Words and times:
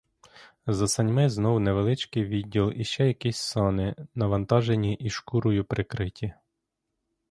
За 0.67 0.87
саньми 0.87 1.29
знов 1.29 1.59
невеличкий 1.59 2.23
відділ 2.25 2.71
і 2.75 2.83
ще 2.83 3.07
якісь 3.07 3.37
сани, 3.37 3.95
навантажені 4.15 4.93
і 4.93 5.09
шкурою 5.09 5.65
прикриті. 5.65 6.33